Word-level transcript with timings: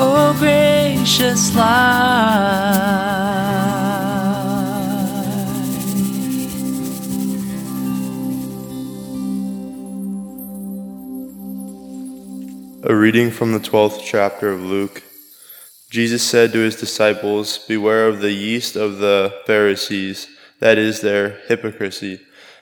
Oh 0.00 0.28
gracious 1.08 1.54
light. 1.54 1.64
A 12.84 12.94
reading 12.94 13.30
from 13.30 13.52
the 13.52 13.58
12th 13.58 14.00
chapter 14.04 14.50
of 14.50 14.62
Luke. 14.62 15.02
Jesus 15.90 16.22
said 16.22 16.52
to 16.52 16.58
his 16.58 16.76
disciples, 16.76 17.58
Beware 17.66 18.06
of 18.06 18.20
the 18.20 18.32
yeast 18.32 18.76
of 18.76 18.98
the 18.98 19.34
Pharisees, 19.46 20.28
that 20.60 20.78
is 20.78 21.00
their 21.00 21.40
hypocrisy. 21.48 22.20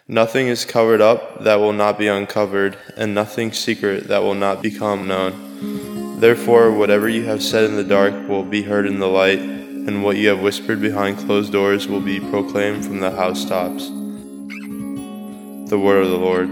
Nothing 0.08 0.46
is 0.46 0.64
covered 0.64 1.00
up 1.00 1.42
that 1.42 1.56
will 1.56 1.72
not 1.72 1.98
be 1.98 2.06
uncovered, 2.06 2.78
and 2.96 3.14
nothing 3.14 3.52
secret 3.52 4.06
that 4.08 4.22
will 4.22 4.34
not 4.34 4.62
become 4.62 5.08
known. 5.08 5.45
Therefore, 6.19 6.72
whatever 6.72 7.09
you 7.09 7.25
have 7.27 7.43
said 7.43 7.65
in 7.65 7.77
the 7.77 7.84
dark 7.84 8.27
will 8.27 8.43
be 8.43 8.62
heard 8.62 8.87
in 8.87 8.99
the 8.99 9.06
light, 9.06 9.38
and 9.38 10.03
what 10.03 10.16
you 10.16 10.28
have 10.28 10.41
whispered 10.41 10.81
behind 10.81 11.19
closed 11.19 11.53
doors 11.53 11.87
will 11.87 12.00
be 12.00 12.21
proclaimed 12.21 12.87
from 12.87 13.00
the 13.00 13.10
housetops. 13.10 13.88
The 15.69 15.78
word 15.78 16.05
of 16.05 16.10
the 16.10 16.16
Lord. 16.16 16.49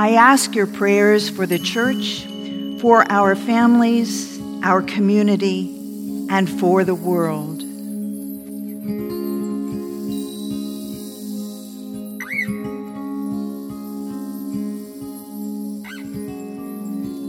I 0.00 0.14
ask 0.14 0.56
your 0.56 0.66
prayers 0.66 1.30
for 1.30 1.46
the 1.46 1.60
church, 1.60 2.26
for 2.80 3.08
our 3.08 3.36
families, 3.36 4.40
our 4.64 4.82
community, 4.82 5.76
and 6.28 6.50
for 6.58 6.82
the 6.82 6.96
world. 6.96 7.61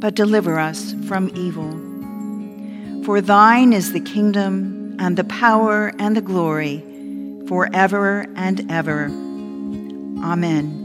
but 0.00 0.14
deliver 0.14 0.58
us 0.58 0.94
from 1.06 1.30
evil. 1.34 1.70
For 3.04 3.20
thine 3.20 3.72
is 3.72 3.92
the 3.92 4.00
kingdom, 4.00 4.96
and 5.00 5.16
the 5.16 5.24
power, 5.24 5.92
and 5.98 6.16
the 6.16 6.20
glory, 6.20 6.82
forever 7.46 8.26
and 8.36 8.70
ever. 8.70 9.06
Amen. 10.22 10.84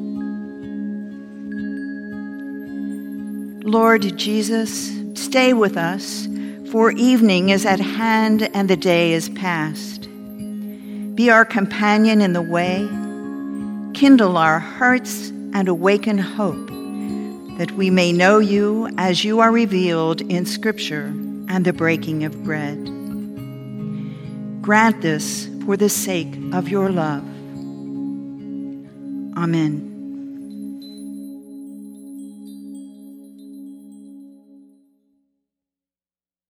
Lord 3.65 4.17
Jesus, 4.17 4.91
stay 5.15 5.53
with 5.53 5.77
us, 5.77 6.27
for 6.71 6.91
evening 6.91 7.49
is 7.49 7.65
at 7.65 7.79
hand 7.79 8.49
and 8.53 8.69
the 8.69 8.77
day 8.77 9.13
is 9.13 9.29
past. 9.29 10.07
Be 11.15 11.29
our 11.29 11.45
companion 11.45 12.21
in 12.21 12.33
the 12.33 12.41
way, 12.41 12.87
kindle 13.93 14.37
our 14.37 14.59
hearts, 14.59 15.29
and 15.53 15.67
awaken 15.67 16.17
hope 16.17 16.71
that 17.57 17.71
we 17.71 17.89
may 17.89 18.11
know 18.11 18.39
you 18.39 18.89
as 18.97 19.23
you 19.23 19.39
are 19.39 19.51
revealed 19.51 20.21
in 20.21 20.45
Scripture 20.45 21.05
and 21.47 21.65
the 21.65 21.73
breaking 21.73 22.23
of 22.23 22.43
bread. 22.43 22.83
Grant 24.61 25.01
this 25.01 25.49
for 25.65 25.77
the 25.77 25.89
sake 25.89 26.33
of 26.51 26.69
your 26.69 26.89
love. 26.89 27.23
Amen. 29.37 29.92